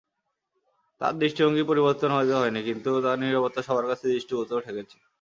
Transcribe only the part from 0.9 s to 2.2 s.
তাঁর দৃষ্টিভঙ্গির পরিবর্তন